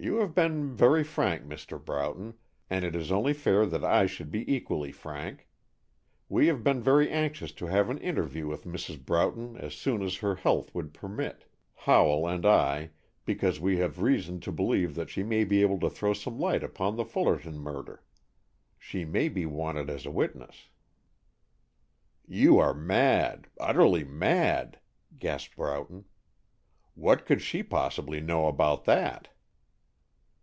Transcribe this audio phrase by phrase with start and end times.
[0.00, 1.84] "You have been very frank, Mr.
[1.84, 2.34] Broughton,
[2.70, 5.48] and it is only fair that I should be equally frank.
[6.28, 9.04] We have been very anxious to have an interview with Mrs.
[9.04, 12.90] Broughton as soon as her health would permit, Howell and I,
[13.24, 16.62] because we have reason to believe that she may be able to throw some light
[16.62, 18.04] upon the Fullerton murder.
[18.78, 20.68] She may be wanted as a witness."
[22.24, 24.78] "You are mad, utterly mad,"
[25.18, 26.04] gasped Broughton.
[26.94, 29.30] "What could she possibly know about that?"